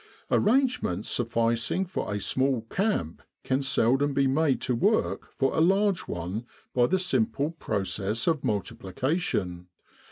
[0.31, 6.07] Arrangements sufficing for a small camp can seldom be made to work for a large
[6.07, 6.43] one
[6.73, 9.67] by the simple process of multiplication.